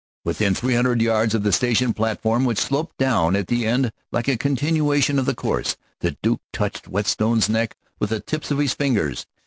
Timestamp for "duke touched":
6.23-6.87